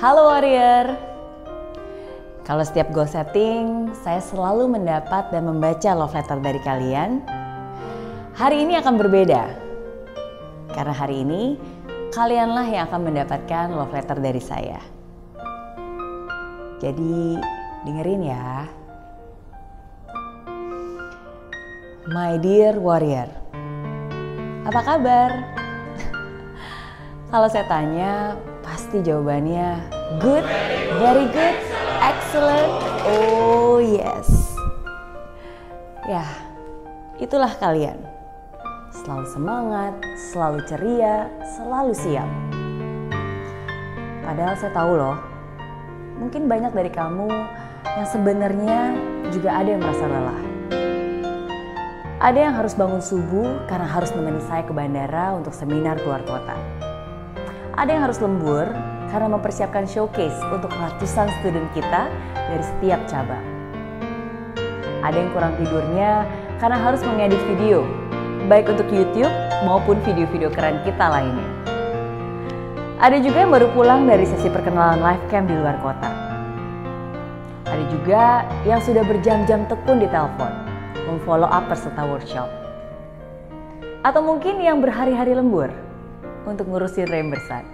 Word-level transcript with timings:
Halo 0.00 0.32
Warrior. 0.32 0.96
Kalau 2.48 2.64
setiap 2.64 2.88
goal 2.88 3.04
setting, 3.04 3.92
saya 4.00 4.16
selalu 4.24 4.64
mendapat 4.64 5.28
dan 5.28 5.44
membaca 5.44 5.92
love 5.92 6.16
letter 6.16 6.40
dari 6.40 6.56
kalian. 6.64 7.20
Hari 8.32 8.64
ini 8.64 8.80
akan 8.80 8.96
berbeda. 8.96 9.44
Karena 10.72 10.96
hari 10.96 11.20
ini 11.20 11.60
kalianlah 12.16 12.64
yang 12.64 12.88
akan 12.88 13.12
mendapatkan 13.12 13.76
love 13.76 13.92
letter 13.92 14.16
dari 14.16 14.40
saya. 14.40 14.80
Jadi 16.80 17.36
dengerin 17.84 18.22
ya. 18.24 18.64
My 22.08 22.40
dear 22.40 22.80
warrior. 22.80 23.28
Apa 24.64 24.80
kabar? 24.80 25.30
Kalau 27.36 27.52
saya 27.52 27.68
tanya, 27.68 28.40
pasti 28.60 29.00
jawabannya 29.00 29.80
good, 30.20 30.44
very 31.00 31.26
good, 31.32 31.56
excellent, 32.00 32.72
oh 33.08 33.80
yes. 33.80 34.56
Ya, 36.08 36.24
itulah 37.20 37.52
kalian. 37.60 38.00
Selalu 38.90 39.26
semangat, 39.30 39.94
selalu 40.32 40.58
ceria, 40.66 41.30
selalu 41.56 41.92
siap. 41.94 42.30
Padahal 44.26 44.54
saya 44.58 44.72
tahu 44.74 44.92
loh, 44.98 45.18
mungkin 46.18 46.46
banyak 46.46 46.74
dari 46.74 46.90
kamu 46.90 47.30
yang 47.96 48.06
sebenarnya 48.06 48.80
juga 49.30 49.50
ada 49.56 49.68
yang 49.70 49.82
merasa 49.82 50.04
lelah. 50.06 50.40
Ada 52.20 52.38
yang 52.50 52.54
harus 52.58 52.76
bangun 52.76 53.00
subuh 53.00 53.64
karena 53.64 53.88
harus 53.88 54.12
menemani 54.12 54.44
saya 54.44 54.60
ke 54.68 54.76
bandara 54.76 55.32
untuk 55.32 55.56
seminar 55.56 55.96
keluar 56.04 56.20
kota. 56.28 56.79
Ada 57.80 57.96
yang 57.96 58.04
harus 58.12 58.20
lembur 58.20 58.68
karena 59.08 59.32
mempersiapkan 59.32 59.88
showcase 59.88 60.36
untuk 60.52 60.68
ratusan 60.68 61.32
student 61.40 61.64
kita 61.72 62.12
dari 62.36 62.60
setiap 62.60 63.00
cabang. 63.08 63.40
Ada 65.00 65.16
yang 65.16 65.32
kurang 65.32 65.56
tidurnya 65.56 66.28
karena 66.60 66.76
harus 66.76 67.00
mengedit 67.00 67.40
video, 67.48 67.88
baik 68.52 68.68
untuk 68.68 68.84
YouTube 68.92 69.32
maupun 69.64 69.96
video-video 70.04 70.52
keren 70.52 70.84
kita 70.84 71.08
lainnya. 71.08 71.48
Ada 73.00 73.16
juga 73.24 73.48
yang 73.48 73.52
baru 73.56 73.72
pulang 73.72 74.04
dari 74.04 74.28
sesi 74.28 74.52
perkenalan 74.52 75.00
live 75.00 75.24
cam 75.32 75.48
di 75.48 75.56
luar 75.56 75.80
kota. 75.80 76.12
Ada 77.64 77.84
juga 77.88 78.44
yang 78.68 78.84
sudah 78.84 79.08
berjam-jam 79.08 79.64
tekun 79.72 80.04
di 80.04 80.08
telepon, 80.12 80.52
memfollow 81.08 81.48
up 81.48 81.64
peserta 81.64 82.04
workshop. 82.04 82.48
Atau 84.04 84.20
mungkin 84.20 84.60
yang 84.60 84.84
berhari-hari 84.84 85.32
lembur 85.32 85.72
untuk 86.44 86.68
ngurusin 86.68 87.08
reimbursan. 87.08 87.64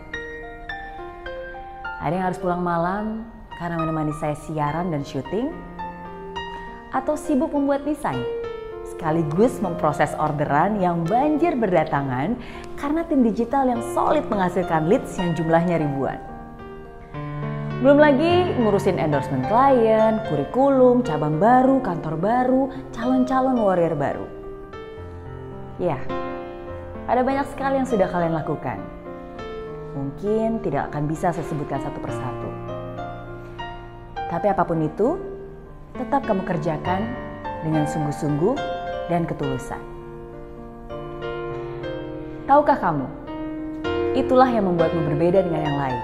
Ada 2.03 2.13
yang 2.13 2.27
harus 2.31 2.41
pulang 2.41 2.63
malam 2.63 3.27
karena 3.57 3.81
menemani 3.81 4.13
saya 4.21 4.37
siaran 4.37 4.93
dan 4.93 5.03
syuting, 5.03 5.51
atau 6.93 7.17
sibuk 7.17 7.53
membuat 7.53 7.85
desain, 7.85 8.21
sekaligus 8.87 9.59
memproses 9.61 10.13
orderan 10.17 10.81
yang 10.81 11.05
banjir 11.05 11.57
berdatangan 11.57 12.37
karena 12.81 13.01
tim 13.05 13.21
digital 13.25 13.69
yang 13.69 13.83
solid 13.93 14.25
menghasilkan 14.29 14.89
leads 14.89 15.17
yang 15.17 15.37
jumlahnya 15.37 15.81
ribuan. 15.81 16.21
Belum 17.85 18.01
lagi 18.01 18.57
ngurusin 18.57 18.97
endorsement 18.97 19.45
klien, 19.53 20.25
kurikulum, 20.33 21.05
cabang 21.05 21.37
baru, 21.37 21.77
kantor 21.85 22.17
baru, 22.17 22.63
calon-calon 22.97 23.61
warrior 23.61 23.93
baru. 23.93 24.27
Ya, 25.77 26.01
ada 27.07 27.23
banyak 27.23 27.47
sekali 27.55 27.79
yang 27.79 27.87
sudah 27.87 28.11
kalian 28.11 28.35
lakukan. 28.35 28.83
Mungkin 29.95 30.59
tidak 30.61 30.91
akan 30.91 31.07
bisa 31.07 31.31
saya 31.31 31.47
sebutkan 31.47 31.79
satu 31.79 31.99
persatu. 32.03 32.51
Tapi 34.27 34.47
apa 34.51 34.67
pun 34.67 34.83
itu, 34.83 35.15
tetap 35.95 36.27
kamu 36.27 36.43
kerjakan 36.43 37.07
dengan 37.63 37.87
sungguh-sungguh 37.87 38.59
dan 39.07 39.23
ketulusan. 39.23 39.79
Tahukah 42.51 42.79
kamu, 42.79 43.07
itulah 44.19 44.51
yang 44.51 44.67
membuatmu 44.67 45.07
berbeda 45.15 45.47
dengan 45.47 45.63
yang 45.63 45.79
lain. 45.79 46.03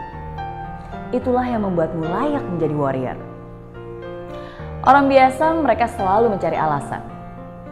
Itulah 1.13 1.45
yang 1.45 1.67
membuatmu 1.67 2.03
layak 2.07 2.47
menjadi 2.47 2.75
warrior. 2.79 3.19
Orang 4.87 5.11
biasa 5.11 5.51
mereka 5.59 5.91
selalu 5.91 6.31
mencari 6.31 6.55
alasan. 6.55 7.03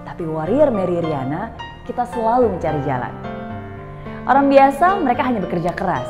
Tapi 0.02 0.26
warrior 0.26 0.70
Mary 0.74 0.98
Riana, 0.98 1.69
kita 1.90 2.06
selalu 2.14 2.54
mencari 2.54 2.80
jalan. 2.86 3.10
Orang 4.30 4.46
biasa 4.46 5.02
mereka 5.02 5.26
hanya 5.26 5.42
bekerja 5.42 5.74
keras. 5.74 6.06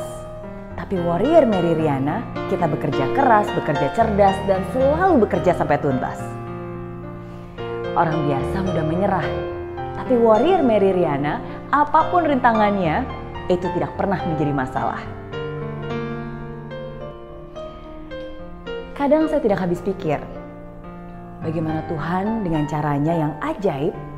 Tapi 0.77 1.01
warrior 1.01 1.49
Mary 1.49 1.73
Riana, 1.73 2.21
kita 2.53 2.69
bekerja 2.69 3.09
keras, 3.17 3.49
bekerja 3.57 3.89
cerdas, 3.97 4.37
dan 4.45 4.61
selalu 4.77 5.25
bekerja 5.25 5.57
sampai 5.57 5.81
tuntas. 5.81 6.21
Orang 7.97 8.29
biasa 8.29 8.61
mudah 8.61 8.85
menyerah. 8.85 9.27
Tapi 9.97 10.13
warrior 10.21 10.61
Mary 10.61 10.93
Riana, 10.93 11.41
apa 11.73 12.13
pun 12.13 12.29
rintangannya, 12.29 13.01
itu 13.49 13.65
tidak 13.73 13.97
pernah 13.97 14.21
menjadi 14.21 14.53
masalah. 14.53 15.01
Kadang 18.93 19.25
saya 19.33 19.41
tidak 19.41 19.65
habis 19.65 19.81
pikir, 19.81 20.21
bagaimana 21.41 21.81
Tuhan 21.89 22.45
dengan 22.45 22.69
caranya 22.69 23.13
yang 23.17 23.33
ajaib 23.41 24.10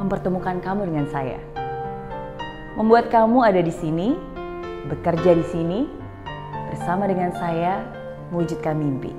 mempertemukan 0.00 0.60
kamu 0.60 0.88
dengan 0.88 1.06
saya. 1.08 1.40
Membuat 2.76 3.08
kamu 3.08 3.40
ada 3.40 3.60
di 3.64 3.72
sini, 3.72 4.12
bekerja 4.92 5.32
di 5.32 5.46
sini, 5.48 5.80
bersama 6.72 7.08
dengan 7.08 7.32
saya 7.36 7.80
mewujudkan 8.28 8.76
mimpi. 8.76 9.12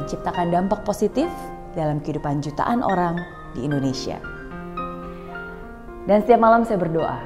Menciptakan 0.00 0.52
dampak 0.52 0.84
positif 0.84 1.32
dalam 1.72 1.98
kehidupan 2.04 2.44
jutaan 2.44 2.84
orang 2.84 3.16
di 3.56 3.64
Indonesia. 3.64 4.20
Dan 6.04 6.20
setiap 6.20 6.44
malam 6.44 6.68
saya 6.68 6.76
berdoa, 6.76 7.16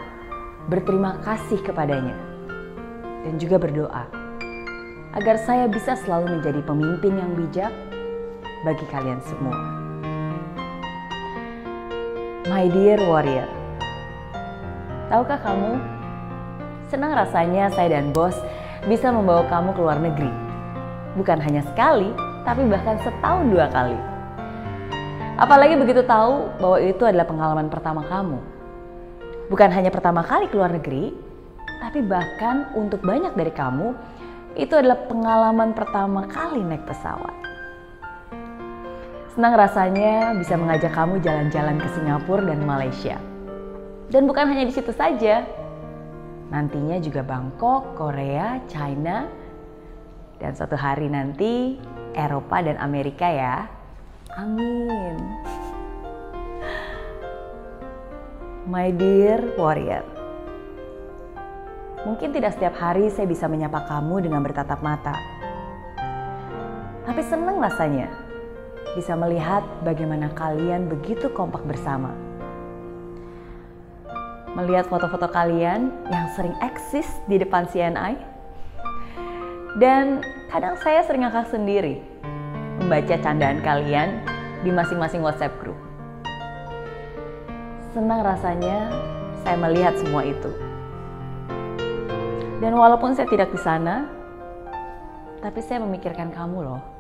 berterima 0.71 1.19
kasih 1.27 1.59
kepadanya, 1.67 2.15
dan 3.27 3.35
juga 3.43 3.59
berdoa 3.59 4.07
agar 5.19 5.41
saya 5.43 5.67
bisa 5.67 5.99
selalu 5.99 6.39
menjadi 6.39 6.61
pemimpin 6.63 7.19
yang 7.19 7.33
bijak 7.35 7.73
bagi 8.63 8.87
kalian 8.93 9.19
semua. 9.27 9.88
My 12.49 12.65
dear 12.65 12.97
warrior, 13.05 13.45
tahukah 15.13 15.37
kamu, 15.37 15.77
senang 16.89 17.13
rasanya 17.13 17.69
saya 17.69 18.01
dan 18.01 18.09
bos 18.09 18.33
bisa 18.89 19.13
membawa 19.13 19.45
kamu 19.53 19.77
ke 19.77 19.81
luar 19.85 20.01
negeri. 20.01 20.33
Bukan 21.13 21.45
hanya 21.45 21.61
sekali, 21.69 22.09
tapi 22.49 22.65
bahkan 22.65 22.97
setahun 23.05 23.53
dua 23.53 23.69
kali. 23.69 24.01
Apalagi 25.37 25.77
begitu 25.77 26.01
tahu 26.09 26.49
bahwa 26.57 26.81
itu 26.81 27.05
adalah 27.05 27.29
pengalaman 27.29 27.69
pertama 27.69 28.01
kamu. 28.09 28.41
Bukan 29.53 29.69
hanya 29.69 29.93
pertama 29.93 30.25
kali 30.25 30.49
ke 30.49 30.57
luar 30.57 30.73
negeri, 30.73 31.13
tapi 31.85 32.01
bahkan 32.01 32.73
untuk 32.73 33.05
banyak 33.05 33.37
dari 33.37 33.53
kamu, 33.53 33.93
itu 34.57 34.73
adalah 34.73 35.05
pengalaman 35.05 35.77
pertama 35.77 36.25
kali 36.25 36.65
naik 36.65 36.89
pesawat. 36.89 37.48
Senang 39.39 39.55
rasanya 39.55 40.35
bisa 40.35 40.59
mengajak 40.59 40.91
kamu 40.99 41.23
jalan-jalan 41.23 41.79
ke 41.79 41.87
Singapura 41.95 42.43
dan 42.43 42.59
Malaysia. 42.67 43.23
Dan 44.11 44.27
bukan 44.27 44.51
hanya 44.51 44.67
di 44.67 44.75
situ 44.75 44.91
saja. 44.91 45.47
Nantinya 46.51 46.99
juga 46.99 47.23
Bangkok, 47.23 47.95
Korea, 47.95 48.59
China, 48.67 49.31
dan 50.43 50.59
suatu 50.59 50.75
hari 50.75 51.07
nanti 51.07 51.79
Eropa 52.19 52.67
dan 52.67 52.83
Amerika 52.83 53.31
ya. 53.31 53.71
Amin. 54.35 55.23
My 58.67 58.91
dear 58.91 59.55
warrior. 59.55 60.03
Mungkin 62.03 62.35
tidak 62.35 62.59
setiap 62.59 62.75
hari 62.75 63.07
saya 63.15 63.31
bisa 63.31 63.47
menyapa 63.47 63.87
kamu 63.87 64.19
dengan 64.19 64.43
bertatap 64.43 64.83
mata. 64.83 65.15
Tapi 67.07 67.23
senang 67.23 67.63
rasanya 67.63 68.27
bisa 68.97 69.13
melihat 69.19 69.61
bagaimana 69.85 70.33
kalian 70.33 70.89
begitu 70.89 71.29
kompak 71.33 71.61
bersama. 71.69 72.15
Melihat 74.57 74.89
foto-foto 74.89 75.29
kalian 75.29 75.93
yang 76.09 76.27
sering 76.33 76.57
eksis 76.65 77.07
di 77.29 77.37
depan 77.37 77.69
CNI. 77.69 78.17
Dan 79.79 80.25
kadang 80.49 80.81
saya 80.81 81.05
sering 81.05 81.23
ngakak 81.23 81.53
sendiri 81.53 82.01
membaca 82.81 83.15
candaan 83.21 83.61
kalian 83.61 84.25
di 84.65 84.71
masing-masing 84.73 85.21
WhatsApp 85.23 85.55
group. 85.61 85.77
Senang 87.93 88.25
rasanya 88.25 88.89
saya 89.45 89.57
melihat 89.61 89.95
semua 90.01 90.25
itu. 90.27 90.51
Dan 92.59 92.75
walaupun 92.75 93.15
saya 93.15 93.31
tidak 93.31 93.55
di 93.55 93.61
sana, 93.63 94.11
tapi 95.39 95.63
saya 95.63 95.79
memikirkan 95.79 96.35
kamu 96.35 96.67
loh. 96.67 96.98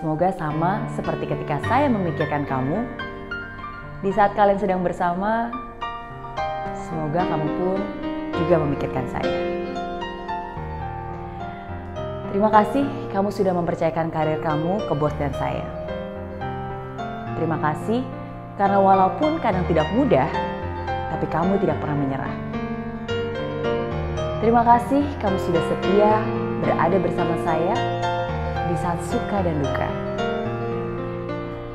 Semoga 0.00 0.32
sama 0.32 0.88
seperti 0.96 1.28
ketika 1.28 1.60
saya 1.68 1.84
memikirkan 1.92 2.48
kamu, 2.48 2.88
di 4.00 4.08
saat 4.16 4.32
kalian 4.32 4.56
sedang 4.56 4.80
bersama, 4.80 5.52
semoga 6.88 7.20
kamu 7.20 7.44
pun 7.60 7.78
juga 8.32 8.64
memikirkan 8.64 9.04
saya. 9.12 9.36
Terima 12.32 12.48
kasih 12.48 12.88
kamu 13.12 13.28
sudah 13.28 13.52
mempercayakan 13.52 14.08
karir 14.08 14.40
kamu 14.40 14.80
ke 14.88 14.92
bos 14.96 15.12
dan 15.20 15.36
saya. 15.36 15.68
Terima 17.36 17.60
kasih 17.60 18.00
karena 18.56 18.80
walaupun 18.80 19.36
kadang 19.44 19.68
tidak 19.68 19.84
mudah, 19.92 20.32
tapi 21.12 21.28
kamu 21.28 21.60
tidak 21.60 21.76
pernah 21.76 22.00
menyerah. 22.00 22.34
Terima 24.40 24.64
kasih 24.64 25.04
kamu 25.20 25.36
sudah 25.44 25.60
setia 25.68 26.12
berada 26.64 26.96
bersama 26.96 27.36
saya 27.44 27.99
di 28.70 28.76
saat 28.78 29.02
suka 29.02 29.42
dan 29.42 29.58
duka. 29.58 29.90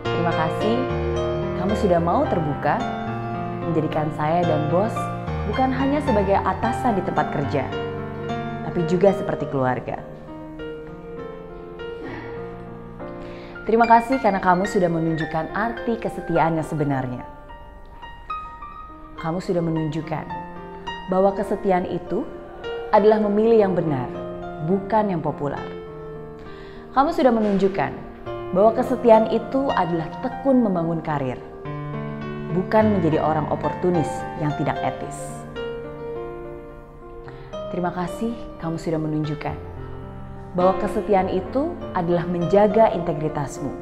Terima 0.08 0.32
kasih 0.32 0.76
kamu 1.60 1.74
sudah 1.76 2.00
mau 2.00 2.24
terbuka 2.24 2.80
menjadikan 3.68 4.08
saya 4.16 4.48
dan 4.48 4.72
bos 4.72 4.96
bukan 5.52 5.76
hanya 5.76 6.00
sebagai 6.08 6.40
atasan 6.40 6.96
di 6.96 7.04
tempat 7.04 7.36
kerja, 7.36 7.68
tapi 8.64 8.88
juga 8.88 9.12
seperti 9.12 9.44
keluarga. 9.52 10.00
Terima 13.68 13.90
kasih 13.90 14.22
karena 14.24 14.40
kamu 14.40 14.64
sudah 14.64 14.88
menunjukkan 14.88 15.52
arti 15.52 16.00
kesetiaan 16.00 16.56
yang 16.56 16.68
sebenarnya. 16.70 17.26
Kamu 19.20 19.42
sudah 19.42 19.60
menunjukkan 19.60 20.26
bahwa 21.10 21.34
kesetiaan 21.34 21.90
itu 21.90 22.24
adalah 22.94 23.20
memilih 23.20 23.66
yang 23.66 23.74
benar, 23.74 24.06
bukan 24.70 25.10
yang 25.10 25.20
populer. 25.20 25.75
Kamu 26.96 27.12
sudah 27.12 27.28
menunjukkan 27.28 27.92
bahwa 28.56 28.72
kesetiaan 28.72 29.28
itu 29.28 29.68
adalah 29.68 30.08
tekun 30.24 30.64
membangun 30.64 31.04
karir, 31.04 31.36
bukan 32.56 32.96
menjadi 32.96 33.20
orang 33.20 33.52
oportunis 33.52 34.08
yang 34.40 34.56
tidak 34.56 34.80
etis. 34.80 35.44
Terima 37.76 37.92
kasih 37.92 38.32
kamu 38.64 38.80
sudah 38.80 38.96
menunjukkan 38.96 39.60
bahwa 40.56 40.80
kesetiaan 40.80 41.28
itu 41.28 41.76
adalah 42.00 42.24
menjaga 42.32 42.88
integritasmu, 42.96 43.76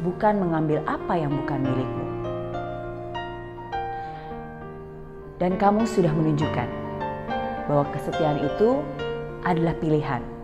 bukan 0.00 0.40
mengambil 0.40 0.80
apa 0.88 1.20
yang 1.20 1.36
bukan 1.36 1.60
milikmu. 1.60 2.06
Dan 5.36 5.60
kamu 5.60 5.84
sudah 5.84 6.16
menunjukkan 6.16 6.68
bahwa 7.68 7.84
kesetiaan 7.92 8.40
itu 8.40 8.80
adalah 9.44 9.76
pilihan 9.76 10.39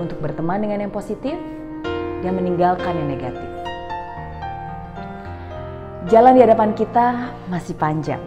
untuk 0.00 0.18
berteman 0.18 0.62
dengan 0.62 0.88
yang 0.88 0.92
positif 0.94 1.36
dan 2.22 2.32
meninggalkan 2.34 2.94
yang 2.94 3.08
negatif. 3.08 3.48
Jalan 6.08 6.36
di 6.36 6.40
hadapan 6.44 6.70
kita 6.76 7.32
masih 7.48 7.74
panjang. 7.76 8.20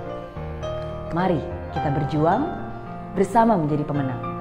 Mari 1.14 1.40
kita 1.74 1.90
berjuang 1.94 2.48
bersama 3.14 3.54
menjadi 3.58 3.86
pemenang 3.86 4.38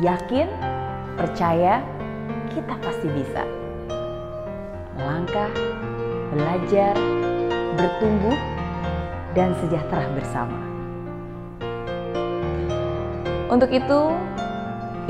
yakin, 0.00 0.48
percaya, 1.20 1.84
kita 2.50 2.74
pasti 2.80 3.06
bisa. 3.12 3.44
Melangkah, 4.96 5.50
belajar, 6.32 6.94
bertumbuh, 7.76 8.38
dan 9.36 9.52
sejahtera 9.60 10.08
bersama. 10.16 10.60
Untuk 13.52 13.68
itu, 13.68 14.00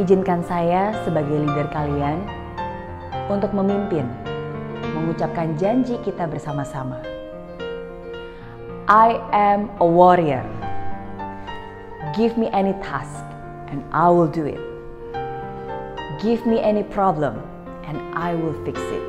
izinkan 0.01 0.41
saya 0.49 0.97
sebagai 1.05 1.45
leader 1.45 1.69
kalian 1.69 2.25
untuk 3.29 3.53
memimpin, 3.53 4.09
mengucapkan 4.97 5.53
janji 5.61 6.01
kita 6.01 6.25
bersama-sama. 6.25 6.97
I 8.89 9.21
am 9.37 9.69
a 9.81 9.87
warrior. 9.87 10.45
Give 12.17 12.37
me 12.41 12.49
any 12.53 12.73
task 12.85 13.25
and 13.69 13.85
I 13.93 14.09
will 14.09 14.29
do 14.29 14.45
it. 14.49 14.61
Give 16.21 16.45
me 16.45 16.61
any 16.61 16.85
problem 16.85 17.41
and 17.85 18.01
I 18.17 18.33
will 18.37 18.57
fix 18.65 18.81
it. 18.81 19.05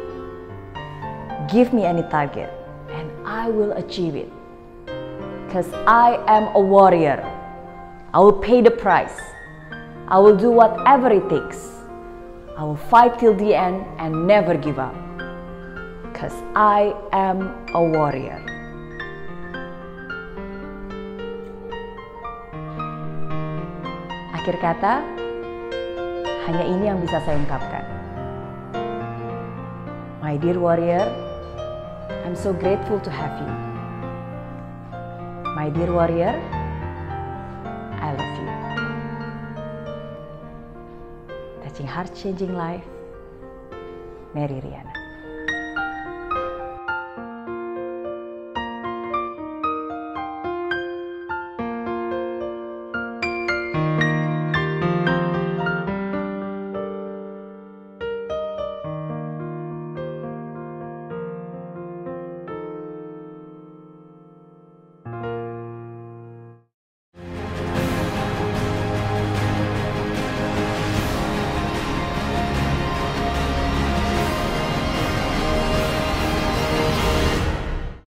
Give 1.52 1.72
me 1.72 1.84
any 1.84 2.04
target 2.08 2.52
and 2.92 3.08
I 3.24 3.48
will 3.48 3.76
achieve 3.76 4.16
it. 4.16 4.32
Because 5.48 5.68
I 5.88 6.20
am 6.28 6.52
a 6.56 6.62
warrior. 6.62 7.24
I 8.14 8.20
will 8.20 8.40
pay 8.40 8.62
the 8.62 8.72
price. 8.72 9.20
I 10.08 10.20
will 10.20 10.36
do 10.36 10.52
whatever 10.52 11.08
it 11.10 11.30
takes. 11.30 11.80
I 12.58 12.64
will 12.64 12.80
fight 12.92 13.18
till 13.20 13.34
the 13.34 13.56
end 13.56 13.86
and 13.98 14.28
never 14.28 14.56
give 14.56 14.78
up. 14.78 14.94
Because 16.12 16.36
I 16.56 16.94
am 17.12 17.50
a 17.74 17.82
warrior. 17.82 18.38
Akhir 24.36 24.60
kata, 24.60 25.02
hanya 26.46 26.64
ini 26.68 26.84
yang 26.92 27.00
bisa 27.00 27.24
saya 27.24 27.40
ungkapkan. 27.40 27.84
My 30.20 30.36
dear 30.36 30.60
warrior, 30.60 31.08
I'm 32.28 32.36
so 32.36 32.52
grateful 32.52 33.00
to 33.00 33.12
have 33.12 33.40
you. 33.40 33.52
My 35.56 35.72
dear 35.72 35.90
warrior, 35.90 36.36
I 38.04 38.12
love 38.14 38.36
you. 38.36 38.63
Touching 41.74 41.88
heart 41.88 42.14
changing 42.14 42.54
life, 42.54 42.86
Mary 44.36 44.62
Riana. 44.62 44.93